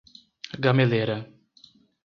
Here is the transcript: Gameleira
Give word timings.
Gameleira 0.63 1.19